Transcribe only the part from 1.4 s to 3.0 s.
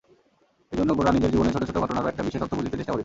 ছোটো ছোটো ঘটনারও একটা বিশেষ অর্থ বুঝিতে চেষ্টা করিত।